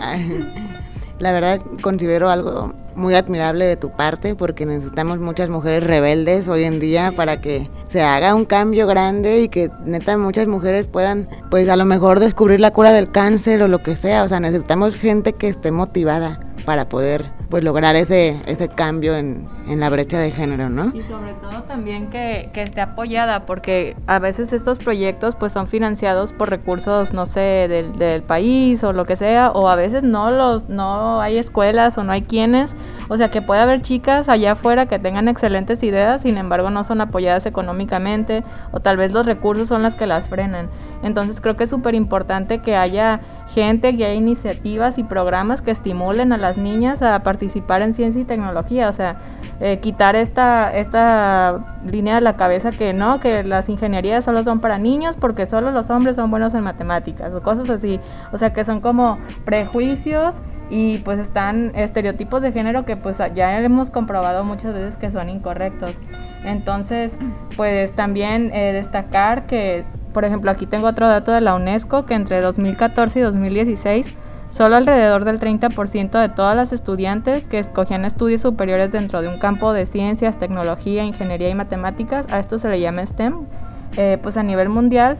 La 1.19 1.31
verdad 1.33 1.59
considero 1.81 2.29
algo 2.29 2.73
muy 2.95 3.15
admirable 3.15 3.65
de 3.65 3.75
tu 3.77 3.89
parte 3.89 4.35
porque 4.35 4.65
necesitamos 4.65 5.19
muchas 5.19 5.49
mujeres 5.49 5.83
rebeldes 5.83 6.47
hoy 6.47 6.63
en 6.63 6.79
día 6.79 7.11
para 7.15 7.41
que 7.41 7.67
se 7.87 8.03
haga 8.03 8.35
un 8.35 8.45
cambio 8.45 8.87
grande 8.87 9.41
y 9.41 9.49
que 9.49 9.71
neta 9.85 10.17
muchas 10.17 10.47
mujeres 10.47 10.87
puedan 10.87 11.27
pues 11.49 11.67
a 11.67 11.75
lo 11.75 11.85
mejor 11.85 12.19
descubrir 12.19 12.61
la 12.61 12.71
cura 12.71 12.93
del 12.93 13.11
cáncer 13.11 13.61
o 13.63 13.67
lo 13.67 13.83
que 13.83 13.95
sea, 13.95 14.23
o 14.23 14.27
sea, 14.27 14.39
necesitamos 14.39 14.95
gente 14.95 15.33
que 15.33 15.47
esté 15.47 15.71
motivada 15.71 16.46
para 16.67 16.89
poder 16.89 17.23
pues 17.49 17.63
lograr 17.63 17.95
ese, 17.95 18.35
ese 18.45 18.67
cambio 18.67 19.15
en, 19.15 19.47
en 19.69 19.79
la 19.79 19.89
brecha 19.89 20.19
de 20.19 20.31
género, 20.31 20.69
¿no? 20.69 20.91
Y 20.93 21.01
sobre 21.01 21.31
todo 21.35 21.63
también 21.63 22.09
que, 22.09 22.49
que, 22.51 22.61
esté 22.61 22.81
apoyada, 22.81 23.45
porque 23.45 23.95
a 24.05 24.19
veces 24.19 24.51
estos 24.51 24.77
proyectos 24.77 25.37
pues 25.37 25.53
son 25.53 25.67
financiados 25.67 26.33
por 26.33 26.49
recursos, 26.49 27.13
no 27.13 27.25
sé, 27.25 27.67
del, 27.69 27.97
del, 27.97 28.21
país 28.21 28.83
o 28.83 28.91
lo 28.91 29.05
que 29.05 29.15
sea, 29.15 29.51
o 29.51 29.69
a 29.69 29.77
veces 29.77 30.03
no 30.03 30.29
los, 30.29 30.67
no 30.67 31.21
hay 31.21 31.37
escuelas 31.37 31.97
o 31.97 32.03
no 32.03 32.11
hay 32.11 32.23
quienes, 32.23 32.75
o 33.07 33.15
sea 33.15 33.29
que 33.29 33.41
puede 33.41 33.61
haber 33.61 33.81
chicas 33.81 34.27
allá 34.27 34.51
afuera 34.51 34.87
que 34.87 34.99
tengan 34.99 35.29
excelentes 35.29 35.83
ideas, 35.83 36.23
sin 36.23 36.37
embargo 36.37 36.69
no 36.69 36.83
son 36.83 36.99
apoyadas 36.99 37.45
económicamente, 37.45 38.43
o 38.73 38.81
tal 38.81 38.97
vez 38.97 39.13
los 39.13 39.25
recursos 39.25 39.69
son 39.69 39.83
las 39.83 39.95
que 39.95 40.05
las 40.05 40.27
frenan. 40.27 40.69
Entonces 41.01 41.39
creo 41.39 41.55
que 41.55 41.63
es 41.63 41.69
súper 41.69 41.95
importante 41.95 42.59
que 42.59 42.75
haya 42.75 43.21
gente, 43.47 43.95
que 43.95 44.03
haya 44.03 44.15
iniciativas 44.15 44.97
y 44.97 45.05
programas 45.05 45.61
que 45.61 45.71
estimulen 45.71 46.33
a 46.33 46.37
niñas 46.57 47.01
a 47.01 47.21
participar 47.23 47.81
en 47.81 47.93
ciencia 47.93 48.21
y 48.21 48.25
tecnología, 48.25 48.89
o 48.89 48.93
sea, 48.93 49.17
eh, 49.59 49.77
quitar 49.77 50.15
esta, 50.15 50.75
esta 50.75 51.77
línea 51.83 52.15
de 52.15 52.21
la 52.21 52.37
cabeza 52.37 52.71
que 52.71 52.93
no, 52.93 53.19
que 53.19 53.43
las 53.43 53.69
ingenierías 53.69 54.23
solo 54.23 54.43
son 54.43 54.59
para 54.59 54.77
niños 54.77 55.15
porque 55.19 55.45
solo 55.47 55.71
los 55.71 55.89
hombres 55.89 56.15
son 56.15 56.29
buenos 56.29 56.53
en 56.53 56.63
matemáticas 56.63 57.33
o 57.33 57.41
cosas 57.41 57.69
así. 57.69 57.99
O 58.31 58.37
sea, 58.37 58.53
que 58.53 58.63
son 58.63 58.81
como 58.81 59.17
prejuicios 59.45 60.37
y 60.69 60.99
pues 60.99 61.17
están 61.19 61.71
estereotipos 61.75 62.41
de 62.41 62.51
género 62.51 62.85
que 62.85 62.97
pues 62.97 63.17
ya 63.33 63.59
hemos 63.59 63.89
comprobado 63.89 64.43
muchas 64.43 64.73
veces 64.73 64.97
que 64.97 65.09
son 65.09 65.29
incorrectos. 65.29 65.93
Entonces, 66.43 67.17
pues 67.55 67.93
también 67.93 68.51
eh, 68.53 68.73
destacar 68.73 69.47
que, 69.47 69.85
por 70.13 70.23
ejemplo, 70.23 70.51
aquí 70.51 70.65
tengo 70.65 70.87
otro 70.87 71.07
dato 71.07 71.31
de 71.31 71.41
la 71.41 71.55
UNESCO, 71.55 72.05
que 72.05 72.13
entre 72.13 72.41
2014 72.41 73.19
y 73.19 73.21
2016 73.23 74.13
Solo 74.49 74.77
alrededor 74.77 75.25
del 75.25 75.39
30% 75.39 76.19
de 76.19 76.29
todas 76.29 76.55
las 76.55 76.71
estudiantes 76.71 77.47
que 77.47 77.59
escogían 77.59 78.05
estudios 78.05 78.41
superiores 78.41 78.91
dentro 78.91 79.21
de 79.21 79.27
un 79.27 79.39
campo 79.39 79.73
de 79.73 79.85
ciencias, 79.85 80.37
tecnología, 80.39 81.03
ingeniería 81.03 81.49
y 81.49 81.55
matemáticas, 81.55 82.25
a 82.31 82.39
esto 82.39 82.57
se 82.57 82.69
le 82.69 82.79
llama 82.79 83.05
STEM, 83.05 83.45
eh, 83.97 84.17
pues 84.21 84.37
a 84.37 84.43
nivel 84.43 84.69
mundial 84.69 85.17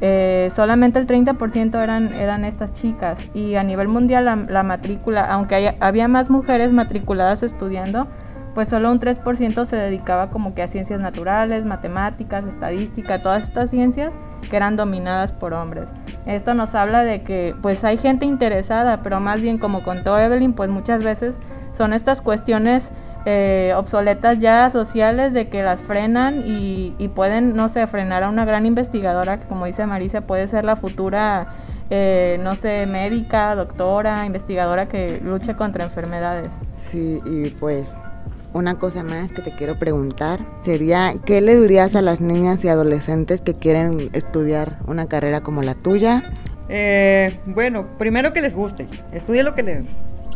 eh, 0.00 0.48
solamente 0.54 0.98
el 0.98 1.06
30% 1.06 1.82
eran, 1.82 2.12
eran 2.14 2.44
estas 2.44 2.72
chicas. 2.72 3.20
Y 3.34 3.54
a 3.56 3.62
nivel 3.62 3.88
mundial 3.88 4.46
la, 4.48 4.62
matrícula, 4.62 5.24
aunque 5.32 5.76
había 5.80 6.08
más 6.08 6.30
mujeres 6.30 6.72
matriculadas 6.72 7.42
estudiando, 7.42 8.06
pues 8.54 8.68
solo 8.68 8.90
un 8.90 9.00
3% 9.00 9.64
se 9.64 9.76
dedicaba 9.76 10.30
como 10.30 10.54
que 10.54 10.62
a 10.62 10.68
ciencias 10.68 11.00
naturales, 11.00 11.66
matemáticas, 11.66 12.46
estadística, 12.46 13.22
todas 13.22 13.44
estas 13.44 13.70
ciencias 13.70 14.14
que 14.48 14.56
eran 14.56 14.76
dominadas 14.76 15.32
por 15.32 15.54
hombres. 15.54 15.90
Esto 16.26 16.54
nos 16.54 16.74
habla 16.74 17.04
de 17.04 17.22
que 17.22 17.54
pues 17.62 17.84
hay 17.84 17.96
gente 17.96 18.26
interesada, 18.26 19.02
pero 19.02 19.20
más 19.20 19.40
bien 19.40 19.58
como 19.58 19.82
contó 19.82 20.18
Evelyn, 20.18 20.52
pues 20.52 20.68
muchas 20.70 21.02
veces 21.02 21.38
son 21.72 21.92
estas 21.92 22.22
cuestiones 22.22 22.90
eh, 23.26 23.74
obsoletas 23.76 24.38
ya 24.38 24.70
sociales 24.70 25.34
de 25.34 25.48
que 25.48 25.62
las 25.62 25.82
frenan 25.82 26.42
y, 26.46 27.08
pueden, 27.14 27.54
no 27.54 27.68
sé, 27.68 27.86
frenar 27.86 28.22
a 28.22 28.28
una 28.28 28.44
gran 28.44 28.64
investigadora 28.66 29.36
que 29.36 29.44
como 29.44 29.66
dice 29.66 29.84
Marisa 29.86 30.22
puede 30.22 30.48
ser 30.48 30.64
la 30.64 30.74
futura, 30.74 31.48
eh, 31.90 32.38
no 32.42 32.56
sé, 32.56 32.86
médica, 32.86 33.54
doctora, 33.54 34.24
investigadora 34.24 34.88
que 34.88 35.20
luche 35.22 35.54
contra 35.54 35.84
enfermedades. 35.84 36.48
Sí, 36.74 37.20
y 37.26 37.50
pues 37.50 37.94
una 38.52 38.78
cosa 38.78 39.02
más 39.02 39.32
que 39.32 39.42
te 39.42 39.54
quiero 39.54 39.78
preguntar 39.78 40.40
sería, 40.62 41.14
¿qué 41.24 41.40
le 41.40 41.60
dirías 41.60 41.94
a 41.94 42.02
las 42.02 42.20
niñas 42.20 42.64
y 42.64 42.68
adolescentes 42.68 43.40
que 43.40 43.54
quieren 43.54 44.10
estudiar 44.12 44.78
una 44.86 45.06
carrera 45.06 45.40
como 45.40 45.62
la 45.62 45.74
tuya? 45.74 46.30
Eh, 46.68 47.38
bueno, 47.46 47.86
primero 47.98 48.32
que 48.32 48.40
les 48.40 48.54
guste, 48.54 48.86
estudien 49.12 49.44
lo 49.44 49.54
que 49.54 49.62
les 49.62 49.86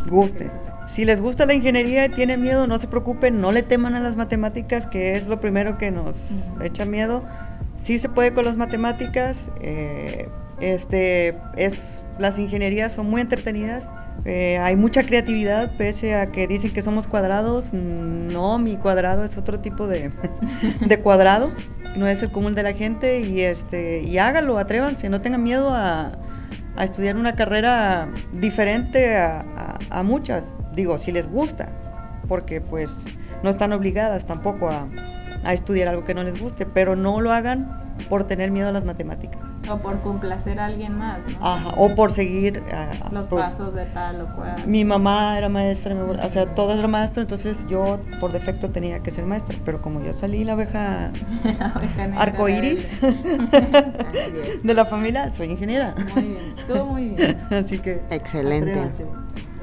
guste. 0.09 0.49
Si 0.87 1.03
les 1.03 1.19
gusta 1.19 1.45
la 1.45 1.53
ingeniería 1.53 2.05
y 2.05 2.09
tienen 2.09 2.41
miedo, 2.41 2.67
no 2.67 2.77
se 2.77 2.87
preocupen, 2.87 3.41
no 3.41 3.51
le 3.51 3.63
teman 3.63 3.95
a 3.95 3.99
las 3.99 4.15
matemáticas, 4.15 4.85
que 4.85 5.15
es 5.15 5.27
lo 5.27 5.39
primero 5.39 5.77
que 5.77 5.91
nos 5.91 6.29
echa 6.61 6.85
miedo. 6.85 7.23
Sí 7.77 7.99
se 7.99 8.07
puede 8.09 8.33
con 8.33 8.45
las 8.45 8.55
matemáticas, 8.55 9.49
eh, 9.61 10.29
este, 10.59 11.37
es, 11.57 12.03
las 12.19 12.37
ingenierías 12.39 12.93
son 12.93 13.09
muy 13.09 13.21
entretenidas 13.21 13.89
eh, 14.23 14.57
hay 14.57 14.75
mucha 14.75 15.03
creatividad, 15.03 15.75
pese 15.77 16.15
a 16.15 16.31
que 16.31 16.47
dicen 16.47 16.71
que 16.71 16.81
somos 16.81 17.07
cuadrados. 17.07 17.73
No, 17.73 18.57
mi 18.57 18.77
cuadrado 18.77 19.23
es 19.23 19.37
otro 19.37 19.59
tipo 19.59 19.87
de, 19.87 20.11
de 20.79 20.99
cuadrado. 20.99 21.51
No 21.95 22.07
es 22.07 22.23
el 22.23 22.31
común 22.31 22.55
de 22.55 22.63
la 22.63 22.73
gente. 22.73 23.19
Y, 23.19 23.41
este, 23.41 24.01
y 24.01 24.17
hágalo, 24.17 24.57
atrévanse, 24.57 25.09
no 25.09 25.21
tengan 25.21 25.43
miedo 25.43 25.71
a, 25.71 26.17
a 26.75 26.83
estudiar 26.83 27.17
una 27.17 27.35
carrera 27.35 28.09
diferente 28.33 29.17
a, 29.17 29.41
a, 29.41 29.99
a, 29.99 30.03
muchas. 30.03 30.55
Digo, 30.73 30.97
si 30.97 31.11
les 31.11 31.29
gusta, 31.29 31.69
porque 32.27 32.61
pues 32.61 33.07
no 33.43 33.49
están 33.49 33.73
obligadas 33.73 34.25
tampoco 34.25 34.69
a, 34.69 34.87
a 35.43 35.53
estudiar 35.53 35.87
algo 35.87 36.03
que 36.03 36.15
no 36.15 36.23
les 36.23 36.39
guste, 36.39 36.65
pero 36.65 36.95
no 36.95 37.21
lo 37.21 37.31
hagan 37.31 37.84
por 38.09 38.25
tener 38.25 38.51
miedo 38.51 38.69
a 38.69 38.71
las 38.71 38.85
matemáticas. 38.85 39.41
O 39.69 39.77
por 39.77 39.99
complacer 40.01 40.59
a 40.59 40.65
alguien 40.65 40.97
más, 40.97 41.19
¿no? 41.27 41.45
Ajá, 41.45 41.73
o 41.77 41.95
por 41.95 42.11
seguir 42.11 42.61
uh, 42.61 43.13
los 43.13 43.27
pues, 43.27 43.47
pasos 43.47 43.73
de 43.73 43.85
tal 43.85 44.21
o 44.21 44.35
cual. 44.35 44.67
Mi 44.67 44.85
mamá 44.85 45.37
era 45.37 45.49
maestra, 45.49 45.95
o 45.95 46.29
sea, 46.29 46.53
todas 46.53 46.77
eran 46.77 46.91
maestras, 46.91 47.23
entonces 47.23 47.65
yo 47.67 47.99
por 48.19 48.31
defecto 48.31 48.69
tenía 48.69 48.99
que 48.99 49.11
ser 49.11 49.25
maestra, 49.25 49.57
pero 49.65 49.81
como 49.81 50.03
yo 50.03 50.13
salí 50.13 50.43
la 50.43 50.53
abeja, 50.53 51.11
la 51.97 52.21
arcoíris 52.21 53.01
de 54.63 54.73
la 54.73 54.85
familia, 54.85 55.31
soy 55.31 55.51
ingeniera. 55.51 55.95
Muy 56.13 56.23
bien, 56.23 56.55
todo 56.67 56.85
muy 56.85 57.09
bien. 57.09 57.41
Así 57.51 57.79
que 57.79 58.03
excelente. 58.11 58.71
Atrévanse. 58.71 59.05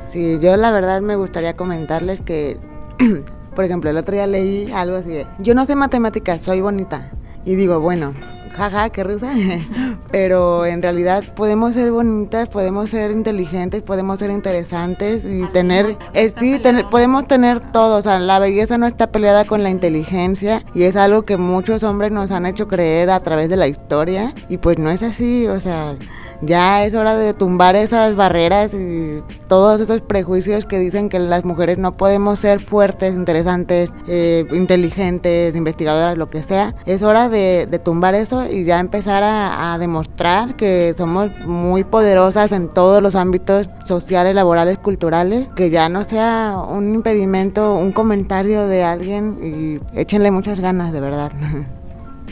Sí, 0.08 0.38
yo 0.40 0.56
la 0.56 0.70
verdad 0.70 1.00
me 1.00 1.16
gustaría 1.16 1.56
comentarles 1.56 2.20
que 2.20 2.58
por 3.54 3.64
ejemplo, 3.64 3.90
el 3.90 3.96
otro 3.96 4.14
día 4.14 4.26
leí 4.26 4.70
algo 4.72 4.96
así 4.96 5.10
de, 5.10 5.26
yo 5.38 5.54
no 5.54 5.64
sé 5.66 5.76
matemáticas, 5.76 6.40
soy 6.40 6.60
bonita. 6.60 7.10
Y 7.44 7.56
digo, 7.56 7.80
bueno, 7.80 8.14
jaja, 8.56 8.90
qué 8.90 9.04
risa. 9.04 9.32
Pero 10.10 10.66
en 10.66 10.82
realidad 10.82 11.24
podemos 11.34 11.74
ser 11.74 11.90
bonitas, 11.90 12.48
podemos 12.48 12.90
ser 12.90 13.10
inteligentes, 13.10 13.82
podemos 13.82 14.18
ser 14.18 14.30
interesantes 14.30 15.24
y 15.24 15.46
tener, 15.48 15.96
eh, 16.14 16.32
sí, 16.36 16.58
tener, 16.58 16.86
podemos 16.86 17.26
tener 17.26 17.60
todo. 17.72 17.98
O 17.98 18.02
sea, 18.02 18.18
la 18.18 18.38
belleza 18.38 18.78
no 18.78 18.86
está 18.86 19.10
peleada 19.10 19.44
con 19.44 19.62
la 19.62 19.70
inteligencia 19.70 20.62
y 20.74 20.84
es 20.84 20.96
algo 20.96 21.22
que 21.22 21.36
muchos 21.36 21.82
hombres 21.82 22.12
nos 22.12 22.30
han 22.30 22.46
hecho 22.46 22.68
creer 22.68 23.10
a 23.10 23.20
través 23.20 23.48
de 23.48 23.56
la 23.56 23.66
historia 23.66 24.32
y 24.48 24.58
pues 24.58 24.78
no 24.78 24.90
es 24.90 25.02
así. 25.02 25.46
O 25.46 25.58
sea, 25.60 25.96
ya 26.42 26.84
es 26.84 26.94
hora 26.94 27.16
de 27.16 27.34
tumbar 27.34 27.76
esas 27.76 28.16
barreras 28.16 28.74
y 28.74 29.22
todos 29.48 29.80
esos 29.80 30.00
prejuicios 30.00 30.64
que 30.64 30.78
dicen 30.78 31.08
que 31.08 31.20
las 31.20 31.44
mujeres 31.44 31.78
no 31.78 31.96
podemos 31.96 32.40
ser 32.40 32.60
fuertes, 32.60 33.14
interesantes, 33.14 33.92
eh, 34.08 34.44
inteligentes, 34.52 35.54
investigadoras, 35.54 36.18
lo 36.18 36.28
que 36.28 36.42
sea. 36.42 36.74
Es 36.84 37.02
hora 37.02 37.28
de, 37.28 37.66
de 37.70 37.78
tumbar 37.78 38.14
eso 38.14 38.41
y 38.50 38.64
ya 38.64 38.80
empezar 38.80 39.22
a, 39.22 39.72
a, 39.72 39.78
demostrar 39.78 40.56
que 40.56 40.94
somos 40.96 41.30
muy 41.44 41.84
poderosas 41.84 42.52
en 42.52 42.68
todos 42.68 43.02
los 43.02 43.14
ámbitos 43.14 43.68
sociales, 43.84 44.34
laborales, 44.34 44.78
culturales, 44.78 45.48
que 45.54 45.70
ya 45.70 45.88
no 45.88 46.04
sea 46.04 46.56
un 46.68 46.94
impedimento, 46.94 47.74
un 47.74 47.92
comentario 47.92 48.66
de 48.66 48.82
alguien 48.82 49.38
y 49.42 49.98
échenle 49.98 50.30
muchas 50.30 50.60
ganas, 50.60 50.92
de 50.92 51.00
verdad. 51.00 51.32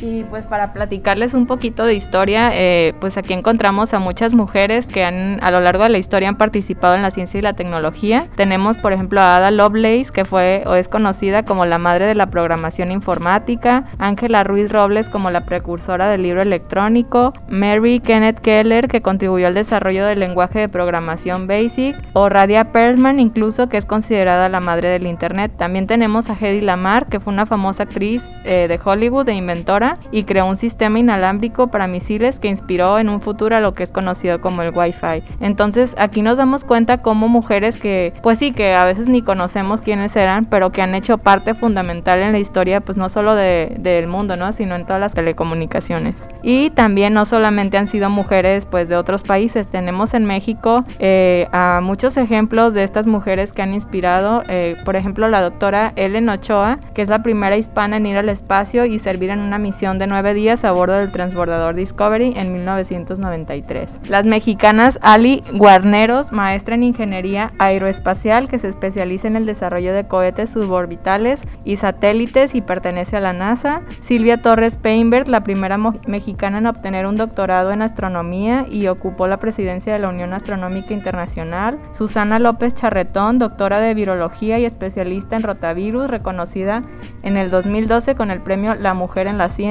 Y 0.01 0.25
pues 0.25 0.47
para 0.47 0.73
platicarles 0.73 1.35
un 1.35 1.47
poquito 1.47 1.85
de 1.85 1.95
historia, 1.95 2.51
eh, 2.55 2.95
pues 3.01 3.19
aquí 3.19 3.35
encontramos 3.35 3.93
a 3.93 3.99
muchas 3.99 4.33
mujeres 4.33 4.87
que 4.87 5.05
han 5.05 5.39
a 5.43 5.51
lo 5.51 5.61
largo 5.61 5.83
de 5.83 5.91
la 5.91 5.99
historia 5.99 6.29
han 6.29 6.37
participado 6.37 6.95
en 6.95 7.03
la 7.03 7.11
ciencia 7.11 7.39
y 7.39 7.43
la 7.43 7.53
tecnología. 7.53 8.29
Tenemos 8.37 8.77
por 8.79 8.93
ejemplo 8.93 9.21
a 9.21 9.37
Ada 9.37 9.51
Lovelace, 9.51 10.11
que 10.13 10.25
fue 10.25 10.65
o 10.67 10.75
es 10.75 10.89
conocida 10.89 11.45
como 11.45 11.67
la 11.67 11.79
madre 11.79 12.07
de 12.07 12.15
la 12.15 12.31
programación 12.31 12.93
informática, 12.93 13.85
Ángela 13.99 14.43
Ruiz 14.45 14.71
Robles 14.71 15.09
como 15.09 15.31
la 15.31 15.45
precursora 15.45 16.09
del 16.09 16.23
libro 16.23 16.41
electrónico, 16.41 17.33
Mary 17.49 18.01
Kenneth 18.01 18.41
Keller, 18.41 18.89
que 18.89 19.03
contribuyó 19.03 19.47
al 19.49 19.55
desarrollo 19.55 20.07
del 20.07 20.21
lenguaje 20.21 20.61
de 20.61 20.69
programación 20.69 21.47
BASIC, 21.47 21.97
o 22.15 22.29
Radia 22.29 22.73
Perlman 22.73 23.21
incluso, 23.21 23.67
que 23.67 23.77
es 23.77 23.85
considerada 23.85 24.49
la 24.49 24.61
madre 24.61 24.89
del 24.89 25.07
Internet. 25.07 25.53
También 25.59 25.87
tenemos 25.87 26.31
a 26.31 26.37
Hedy 26.41 26.63
Lamar, 26.63 27.07
que 27.07 27.21
fue 27.21 27.33
una 27.33 27.47
famosa 27.47 27.83
actriz 27.83 28.31
eh, 28.45 28.67
de 28.69 28.81
Hollywood 28.83 29.29
e 29.29 29.35
inventora 29.35 29.90
y 30.11 30.25
creó 30.25 30.47
un 30.47 30.57
sistema 30.57 30.99
inalámbrico 30.99 31.69
para 31.69 31.87
misiles 31.87 32.41
que 32.41 32.49
inspiró 32.49 32.99
en 32.99 33.09
un 33.09 33.21
futuro 33.21 33.57
a 33.57 33.61
lo 33.61 33.75
que 33.75 33.83
es 33.83 33.91
conocido 33.91 34.41
como 34.41 34.63
el 34.63 34.75
Wi-Fi. 34.75 35.23
Entonces 35.41 35.95
aquí 35.99 36.23
nos 36.23 36.39
damos 36.39 36.65
cuenta 36.65 36.99
como 36.99 37.29
mujeres 37.29 37.79
que, 37.79 38.13
pues 38.23 38.39
sí, 38.39 38.53
que 38.53 38.75
a 38.75 38.85
veces 38.85 39.09
ni 39.09 39.23
conocemos 39.23 39.83
quiénes 39.83 40.17
eran, 40.17 40.47
pero 40.47 40.71
que 40.73 40.83
han 40.83 40.95
hecho 40.95 41.19
parte 41.19 41.55
fundamental 41.55 42.21
en 42.21 42.33
la 42.33 42.39
historia, 42.39 42.81
pues 42.81 42.97
no 42.97 43.09
solo 43.09 43.35
del 43.35 43.83
de, 43.83 44.07
mundo, 44.07 44.37
¿no? 44.37 44.53
Sino 44.53 44.75
en 44.75 44.87
todas 44.87 45.01
las 45.01 45.15
telecomunicaciones. 45.15 46.15
Y 46.43 46.71
también 46.71 47.15
no 47.15 47.25
solamente 47.25 47.79
han 47.79 47.87
sido 47.87 48.11
mujeres, 48.11 48.67
pues 48.67 48.89
de 48.89 48.97
otros 48.97 49.23
países. 49.23 49.69
Tenemos 49.69 50.15
en 50.15 50.25
México 50.25 50.85
eh, 50.99 51.49
a 51.53 51.81
muchos 51.83 52.17
ejemplos 52.17 52.75
de 52.75 52.83
estas 52.83 53.07
mujeres 53.07 53.53
que 53.53 53.63
han 53.63 53.75
inspirado, 53.75 54.43
eh, 54.49 54.77
por 54.85 54.97
ejemplo, 54.97 55.29
la 55.29 55.41
doctora 55.43 55.93
Ellen 55.97 56.29
Ochoa, 56.29 56.79
que 56.95 57.03
es 57.03 57.09
la 57.09 57.23
primera 57.23 57.57
hispana 57.57 57.97
en 57.97 58.07
ir 58.07 58.17
al 58.17 58.29
espacio 58.29 58.85
y 58.85 58.99
servir 58.99 59.31
en 59.31 59.41
una 59.41 59.59
misión 59.59 59.80
de 59.81 60.07
nueve 60.07 60.35
días 60.35 60.63
a 60.65 60.73
bordo 60.73 60.93
del 60.93 61.11
transbordador 61.11 61.75
Discovery 61.75 62.35
en 62.37 62.53
1993. 62.53 64.01
Las 64.11 64.27
mexicanas 64.27 64.99
Ali 65.01 65.43
Guarneros, 65.55 66.33
maestra 66.33 66.75
en 66.75 66.83
ingeniería 66.83 67.53
aeroespacial 67.59 68.47
que 68.47 68.59
se 68.59 68.69
especializa 68.69 69.27
en 69.29 69.37
el 69.37 69.47
desarrollo 69.47 69.95
de 69.95 70.07
cohetes 70.07 70.51
suborbitales 70.51 71.45
y 71.65 71.77
satélites 71.77 72.55
y 72.55 72.61
pertenece 72.61 73.17
a 73.17 73.21
la 73.21 73.33
NASA. 73.33 73.81
Silvia 74.03 74.43
Torres 74.43 74.77
Peinbert, 74.77 75.29
la 75.29 75.45
primera 75.45 75.79
mexicana 75.79 76.59
en 76.59 76.67
obtener 76.67 77.07
un 77.07 77.17
doctorado 77.17 77.73
en 77.73 77.81
astronomía 77.81 78.67
y 78.71 78.87
ocupó 78.89 79.29
la 79.29 79.39
presidencia 79.39 79.95
de 79.95 79.99
la 79.99 80.11
Unión 80.11 80.35
Astronómica 80.35 80.93
Internacional. 80.93 81.79
Susana 81.93 82.39
López 82.39 82.75
Charretón, 82.75 83.39
doctora 83.39 83.81
de 83.81 83.95
virología 83.95 84.59
y 84.59 84.67
especialista 84.67 85.37
en 85.37 85.43
rotavirus, 85.43 86.11
reconocida 86.11 86.83
en 87.23 87.39
el 87.39 87.51
2012 87.51 88.15
con 88.15 88.31
el 88.31 88.43
premio 88.43 88.75
La 88.75 88.93
Mujer 88.93 89.27
en 89.27 89.39
la 89.39 89.49
Ciencia 89.49 89.70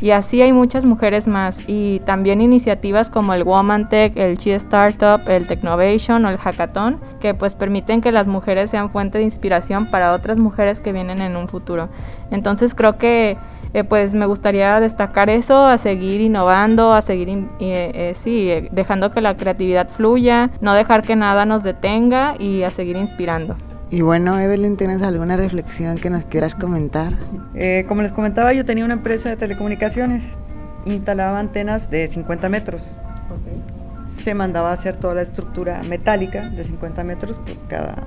y 0.00 0.10
así 0.10 0.42
hay 0.42 0.52
muchas 0.52 0.84
mujeres 0.84 1.28
más 1.28 1.60
y 1.66 2.00
también 2.00 2.40
iniciativas 2.40 3.10
como 3.10 3.34
el 3.34 3.44
Woman 3.44 3.88
Tech, 3.88 4.16
el 4.16 4.36
Chi 4.36 4.50
Startup, 4.52 5.20
el 5.28 5.46
Technovation 5.46 6.24
o 6.24 6.28
el 6.28 6.36
Hackathon 6.36 7.00
que 7.20 7.34
pues 7.34 7.54
permiten 7.54 8.00
que 8.00 8.12
las 8.12 8.28
mujeres 8.28 8.70
sean 8.70 8.90
fuente 8.90 9.18
de 9.18 9.24
inspiración 9.24 9.86
para 9.86 10.12
otras 10.12 10.38
mujeres 10.38 10.80
que 10.80 10.92
vienen 10.92 11.20
en 11.22 11.36
un 11.36 11.48
futuro. 11.48 11.88
Entonces 12.30 12.74
creo 12.74 12.98
que 12.98 13.36
eh, 13.74 13.84
pues 13.84 14.12
me 14.12 14.26
gustaría 14.26 14.80
destacar 14.80 15.30
eso, 15.30 15.66
a 15.66 15.78
seguir 15.78 16.20
innovando, 16.20 16.92
a 16.92 17.00
seguir, 17.00 17.28
eh, 17.30 17.46
eh, 17.60 18.12
sí, 18.14 18.50
dejando 18.70 19.10
que 19.10 19.22
la 19.22 19.36
creatividad 19.36 19.88
fluya, 19.88 20.50
no 20.60 20.74
dejar 20.74 21.02
que 21.02 21.16
nada 21.16 21.46
nos 21.46 21.62
detenga 21.62 22.34
y 22.38 22.64
a 22.64 22.70
seguir 22.70 22.96
inspirando. 22.96 23.56
Y 23.92 24.00
bueno, 24.00 24.40
Evelyn, 24.40 24.78
¿tienes 24.78 25.02
alguna 25.02 25.36
reflexión 25.36 25.98
que 25.98 26.08
nos 26.08 26.24
quieras 26.24 26.54
comentar? 26.54 27.12
Eh, 27.54 27.84
como 27.86 28.00
les 28.00 28.10
comentaba, 28.10 28.54
yo 28.54 28.64
tenía 28.64 28.86
una 28.86 28.94
empresa 28.94 29.28
de 29.28 29.36
telecomunicaciones, 29.36 30.38
instalaba 30.86 31.38
antenas 31.38 31.90
de 31.90 32.08
50 32.08 32.48
metros. 32.48 32.96
Okay. 33.26 33.62
Se 34.06 34.32
mandaba 34.32 34.70
a 34.70 34.72
hacer 34.72 34.96
toda 34.96 35.12
la 35.12 35.20
estructura 35.20 35.82
metálica 35.82 36.48
de 36.48 36.64
50 36.64 37.04
metros, 37.04 37.38
pues 37.44 37.66
cada 37.68 38.06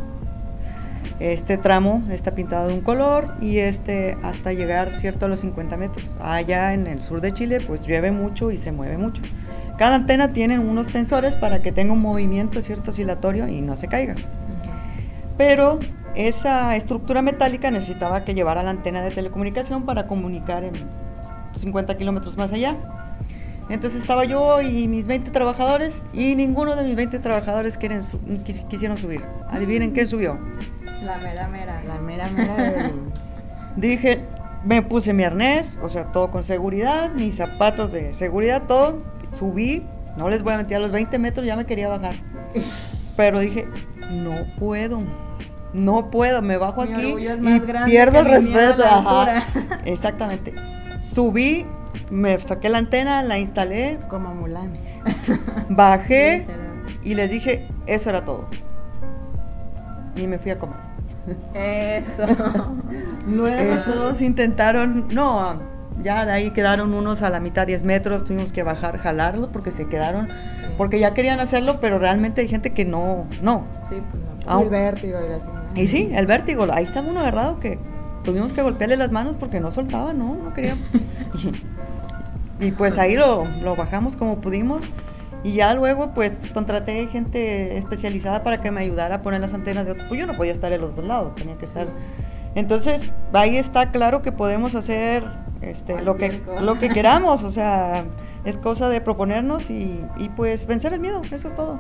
este 1.20 1.60
tramo 1.60 2.04
está 2.10 2.34
pintado 2.34 2.68
de 2.68 2.74
un 2.74 2.82
color 2.82 3.36
y 3.40 3.60
este 3.60 4.18
hasta 4.24 4.54
llegar 4.54 4.96
cierto 4.96 5.28
a 5.28 5.30
los 5.30 5.42
50 5.42 5.78
metros. 5.78 6.18
Allá 6.20 6.74
en 6.74 6.88
el 6.88 7.00
sur 7.00 7.22
de 7.22 7.32
Chile 7.32 7.60
pues 7.66 7.86
llueve 7.86 8.10
mucho 8.10 8.50
y 8.50 8.58
se 8.58 8.72
mueve 8.72 8.98
mucho. 8.98 9.22
Cada 9.78 9.94
antena 9.94 10.30
tiene 10.30 10.58
unos 10.58 10.88
tensores 10.88 11.36
para 11.36 11.62
que 11.62 11.72
tenga 11.72 11.94
un 11.94 12.02
movimiento 12.02 12.60
cierto 12.64 12.90
oscilatorio 12.90 13.48
y 13.48 13.62
no 13.62 13.78
se 13.78 13.88
caiga 13.88 14.16
pero 15.38 15.80
esa 16.16 16.76
estructura 16.76 17.22
metálica 17.22 17.72
necesitaba 17.72 18.24
que 18.24 18.34
llevara 18.34 18.64
la 18.64 18.72
antena 18.72 19.02
de 19.02 19.12
telecomunicación 19.12 19.86
para 19.86 20.08
comunicar 20.08 20.64
en 20.64 20.74
50 21.56 21.98
kilómetros 21.98 22.38
más 22.38 22.52
allá. 22.54 22.76
Entonces 23.68 24.02
estaba 24.02 24.26
yo 24.26 24.62
y 24.62 24.88
mis 24.88 25.08
20 25.08 25.32
trabajadores 25.32 26.04
y 26.14 26.36
ninguno 26.36 26.76
de 26.76 26.84
mis 26.84 26.96
20 26.96 27.18
trabajadores 27.20 27.78
quieren 27.78 28.02
quis 28.46 28.64
quisieron 28.66 28.98
subir. 28.98 29.24
Adivinen 29.50 29.92
quién 29.92 30.08
subió. 30.08 30.38
La 31.02 31.18
mera 31.18 31.48
mera. 31.48 31.84
La 31.84 32.00
mera 32.00 32.30
mera. 32.30 32.92
Dije, 33.76 34.22
me 34.64 34.82
puse 34.82 35.14
mi 35.14 35.24
arnés, 35.24 35.78
o 35.82 35.90
sea, 35.90 36.06
todo 36.12 36.32
con 36.32 36.44
seguridad, 36.44 37.12
mis 37.12 37.36
zapatos 37.36 37.92
de 37.92 38.14
seguridad, 38.14 38.64
todo. 38.68 39.02
Subí, 39.32 39.84
no 40.18 40.30
les 40.30 40.44
voy 40.44 40.54
a 40.54 40.58
mentir, 40.58 40.78
a 40.78 40.80
los 40.80 40.92
20 40.92 41.18
metros 41.20 41.46
ya 41.46 41.56
me 41.56 41.66
quería 41.66 41.90
bajar. 41.90 42.14
Pero 43.18 43.40
dije, 43.40 43.68
no 44.12 44.46
puedo 44.60 45.04
no 45.76 46.10
puedo, 46.10 46.42
me 46.42 46.58
bajo 46.58 46.86
Mi 46.86 46.94
aquí 46.94 47.26
es 47.28 47.38
y 47.38 47.42
más 47.42 47.68
grande 47.68 47.92
pierdo 47.92 48.20
el 48.20 48.26
respeto. 48.26 48.84
ajá. 48.86 49.44
Exactamente. 49.86 50.56
Subí, 51.00 51.66
me 52.10 52.38
saqué 52.38 52.70
la 52.70 52.78
antena, 52.78 53.22
la 53.24 53.38
instalé, 53.38 54.00
Como 54.08 54.34
Mulan. 54.34 54.72
bajé 55.70 56.48
y 57.04 57.14
les 57.16 57.30
dije, 57.30 57.68
eso 57.88 58.10
era 58.10 58.24
todo. 58.24 58.48
Y 60.16 60.28
me 60.28 60.40
fui 60.40 60.52
a 60.52 60.58
comer. 60.58 60.78
Eso. 61.54 62.26
Luego 63.28 63.82
todos 63.84 64.22
intentaron, 64.22 65.10
no, 65.14 65.60
ya 66.04 66.26
de 66.26 66.32
ahí 66.32 66.52
quedaron 66.52 66.94
unos 66.94 67.22
a 67.22 67.30
la 67.30 67.40
mitad 67.40 67.68
10 67.68 67.84
metros, 67.84 68.24
tuvimos 68.24 68.52
que 68.52 68.64
bajar, 68.64 68.98
jalarlos 68.98 69.50
porque 69.52 69.72
se 69.72 69.88
quedaron, 69.88 70.30
porque 70.78 71.00
ya 71.00 71.14
querían 71.14 71.40
hacerlo, 71.40 71.80
pero 71.80 72.00
realmente 72.00 72.42
hay 72.42 72.48
gente 72.48 72.74
que 72.74 72.86
no, 72.86 73.26
no. 73.42 73.66
Sí, 73.88 74.02
pues 74.12 74.24
no. 74.24 74.36
Ah, 74.48 74.62
el 74.62 74.70
vértigo 74.70 75.18
era 75.18 75.38
así. 75.38 75.48
¿no? 75.48 75.82
Y 75.82 75.88
sí, 75.88 76.10
el 76.14 76.28
vértigo, 76.28 76.68
ahí 76.72 76.84
estaba 76.84 77.08
uno 77.08 77.22
agarrado 77.22 77.60
que 77.60 77.80
tuvimos 78.24 78.54
que 78.54 78.62
golpearle 78.62 78.98
las 78.98 79.12
manos 79.12 79.36
porque 79.40 79.60
no 79.60 79.72
soltaba, 79.72 80.14
no, 80.14 80.36
no 80.36 80.54
quería. 80.54 80.76
y, 82.60 82.68
y 82.68 82.72
pues 82.72 82.98
ahí 82.98 83.16
lo, 83.16 83.46
lo 83.46 83.76
bajamos 83.76 84.16
como 84.16 84.42
pudimos. 84.42 84.84
Y 85.44 85.52
ya 85.52 85.76
luego 85.76 86.12
pues 86.16 86.42
contraté 86.56 87.08
gente 87.08 87.78
especializada 87.78 88.42
para 88.42 88.62
que 88.62 88.72
me 88.72 88.82
ayudara 88.82 89.16
a 89.16 89.22
poner 89.22 89.42
las 89.42 89.54
antenas 89.54 89.86
de 89.86 89.92
otro. 89.92 90.08
Pues 90.08 90.20
yo 90.20 90.26
no 90.26 90.36
podía 90.36 90.52
estar 90.52 90.74
en 90.74 90.82
los 90.82 90.96
dos 90.96 91.06
lados, 91.06 91.36
tenía 91.36 91.56
que 91.56 91.66
estar. 91.66 91.88
Entonces 92.56 93.14
ahí 93.32 93.58
está 93.58 93.92
claro 93.92 94.24
que 94.24 94.32
podemos 94.32 94.74
hacer 94.74 95.24
este, 95.62 96.02
lo, 96.02 96.16
que, 96.16 96.42
cosa. 96.42 96.62
lo 96.62 96.80
que 96.80 96.90
queramos, 96.90 97.44
o 97.44 97.52
sea, 97.52 98.06
es 98.46 98.58
cosa 98.58 98.90
de 98.90 99.02
proponernos 99.02 99.70
y, 99.70 100.06
y 100.18 100.30
pues 100.30 100.68
vencer 100.68 100.94
el 100.94 101.00
miedo, 101.00 101.22
eso 101.32 101.48
es 101.48 101.56
todo. 101.56 101.80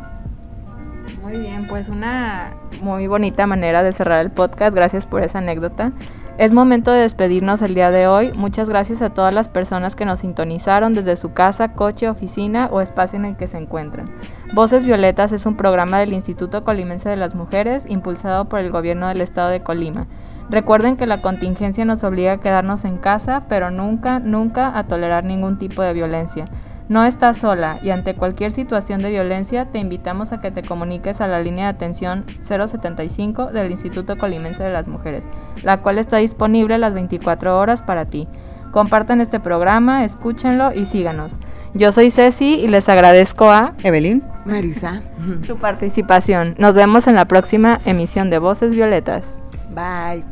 Muy 1.21 1.37
bien, 1.37 1.67
pues 1.67 1.89
una 1.89 2.53
muy 2.81 3.07
bonita 3.07 3.47
manera 3.47 3.83
de 3.83 3.93
cerrar 3.93 4.21
el 4.21 4.31
podcast. 4.31 4.75
Gracias 4.75 5.05
por 5.05 5.21
esa 5.21 5.39
anécdota. 5.39 5.91
Es 6.37 6.51
momento 6.51 6.91
de 6.91 7.01
despedirnos 7.01 7.61
el 7.61 7.75
día 7.75 7.91
de 7.91 8.07
hoy. 8.07 8.31
Muchas 8.35 8.69
gracias 8.69 9.01
a 9.01 9.11
todas 9.11 9.33
las 9.33 9.47
personas 9.47 9.95
que 9.95 10.03
nos 10.03 10.19
sintonizaron 10.19 10.93
desde 10.93 11.15
su 11.15 11.31
casa, 11.31 11.73
coche, 11.73 12.09
oficina 12.09 12.67
o 12.71 12.81
espacio 12.81 13.17
en 13.17 13.25
el 13.25 13.37
que 13.37 13.47
se 13.47 13.57
encuentran. 13.57 14.11
Voces 14.53 14.83
Violetas 14.83 15.31
es 15.31 15.45
un 15.45 15.55
programa 15.55 15.99
del 15.99 16.13
Instituto 16.13 16.63
Colimense 16.65 17.07
de 17.07 17.15
las 17.15 17.35
Mujeres 17.35 17.85
impulsado 17.87 18.49
por 18.49 18.59
el 18.59 18.69
gobierno 18.69 19.07
del 19.07 19.21
estado 19.21 19.49
de 19.49 19.63
Colima. 19.63 20.07
Recuerden 20.49 20.95
que 20.95 21.07
la 21.07 21.21
contingencia 21.21 21.85
nos 21.85 22.03
obliga 22.03 22.33
a 22.33 22.39
quedarnos 22.39 22.85
en 22.85 22.97
casa, 22.97 23.43
pero 23.49 23.71
nunca, 23.71 24.19
nunca 24.19 24.77
a 24.77 24.87
tolerar 24.87 25.23
ningún 25.23 25.57
tipo 25.57 25.81
de 25.81 25.93
violencia. 25.93 26.47
No 26.87 27.03
estás 27.03 27.37
sola 27.37 27.79
y 27.81 27.89
ante 27.89 28.13
cualquier 28.13 28.51
situación 28.51 29.01
de 29.01 29.09
violencia 29.09 29.65
te 29.65 29.79
invitamos 29.79 30.31
a 30.31 30.39
que 30.39 30.51
te 30.51 30.61
comuniques 30.61 31.19
a 31.19 31.25
la 31.25 31.39
línea 31.39 31.65
de 31.65 31.71
atención 31.71 32.25
075 32.41 33.47
del 33.47 33.71
Instituto 33.71 34.19
Colimense 34.19 34.63
de 34.63 34.71
las 34.71 34.87
Mujeres, 34.87 35.25
la 35.63 35.81
cual 35.81 35.97
está 35.97 36.17
disponible 36.17 36.77
las 36.77 36.93
24 36.93 37.57
horas 37.57 37.81
para 37.81 38.05
ti. 38.05 38.27
Compartan 38.71 39.19
este 39.19 39.39
programa, 39.39 40.03
escúchenlo 40.03 40.73
y 40.73 40.85
síganos. 40.85 41.39
Yo 41.73 41.91
soy 41.91 42.11
Ceci 42.11 42.59
y 42.59 42.67
les 42.67 42.87
agradezco 42.87 43.49
a 43.49 43.73
Evelyn. 43.83 44.23
Marisa. 44.45 45.01
su 45.47 45.57
participación. 45.57 46.53
Nos 46.59 46.75
vemos 46.75 47.07
en 47.07 47.15
la 47.15 47.25
próxima 47.25 47.79
emisión 47.85 48.29
de 48.29 48.37
Voces 48.37 48.75
Violetas. 48.75 49.39
Bye. 49.75 50.23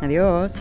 Adiós. 0.00 0.54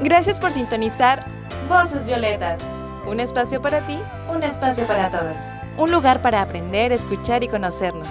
Gracias 0.00 0.38
por 0.38 0.52
sintonizar 0.52 1.26
Voces 1.68 2.06
Violetas. 2.06 2.60
Un 3.06 3.18
espacio 3.18 3.60
para 3.60 3.84
ti, 3.86 3.98
un 4.32 4.44
espacio 4.44 4.86
para 4.86 5.10
todas. 5.10 5.50
Un 5.76 5.90
lugar 5.90 6.22
para 6.22 6.40
aprender, 6.40 6.92
escuchar 6.92 7.42
y 7.42 7.48
conocernos. 7.48 8.08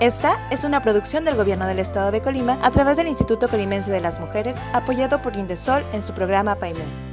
Esta 0.00 0.38
es 0.50 0.64
una 0.64 0.82
producción 0.82 1.24
del 1.24 1.36
Gobierno 1.36 1.66
del 1.66 1.78
Estado 1.78 2.10
de 2.10 2.22
Colima 2.22 2.58
a 2.62 2.70
través 2.70 2.96
del 2.96 3.08
Instituto 3.08 3.48
Colimense 3.48 3.90
de 3.90 4.00
las 4.00 4.18
Mujeres, 4.18 4.56
apoyado 4.72 5.20
por 5.20 5.36
Indesol 5.36 5.84
en 5.92 6.02
su 6.02 6.14
programa 6.14 6.54
PAIMED. 6.54 7.03